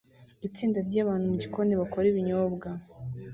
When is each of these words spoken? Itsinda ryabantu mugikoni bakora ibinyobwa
Itsinda 0.47 0.79
ryabantu 0.87 1.25
mugikoni 1.31 1.73
bakora 1.81 2.05
ibinyobwa 2.11 2.67